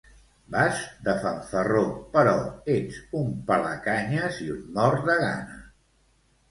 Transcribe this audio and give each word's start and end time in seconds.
Vas 0.53 0.79
de 1.07 1.13
fanfarró 1.25 1.83
però 2.15 2.33
ets 2.77 2.99
un 3.21 3.31
pelacanyes 3.53 4.43
i 4.49 4.53
un 4.59 4.69
mort 4.81 5.11
de 5.13 5.23
gana 5.25 5.63